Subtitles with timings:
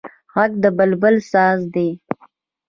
[0.33, 1.89] غږ د بلبل ساز دی